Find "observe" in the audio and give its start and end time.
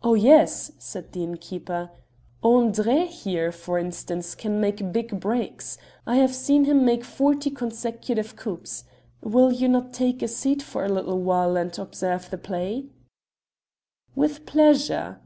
11.80-12.30